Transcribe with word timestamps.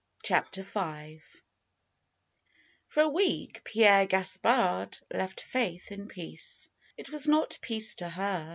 CHAPTER 0.23 0.63
V 0.63 1.21
For 2.87 3.03
a 3.03 3.07
week 3.07 3.61
Pierre 3.63 4.07
Gaspard 4.07 4.97
left 5.13 5.41
Faith 5.41 5.91
in 5.91 6.07
peace. 6.07 6.71
It 6.97 7.11
was 7.11 7.27
not 7.27 7.59
peace 7.61 7.93
to 7.97 8.09
her. 8.09 8.49